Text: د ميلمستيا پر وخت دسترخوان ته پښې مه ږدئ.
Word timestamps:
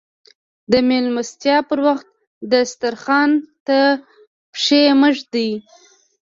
د 0.71 0.73
ميلمستيا 0.89 1.57
پر 1.69 1.79
وخت 1.87 2.07
دسترخوان 2.51 3.31
ته 3.67 3.79
پښې 4.53 4.83
مه 4.99 5.09
ږدئ. 5.15 5.51